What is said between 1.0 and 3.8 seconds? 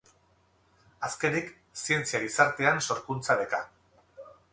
Azkenik, zientzia gizartean sorkuntza-beka.